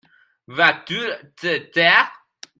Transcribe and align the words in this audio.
Vas-tu 0.47 0.99
te 1.39 1.53
taire? 1.75 2.09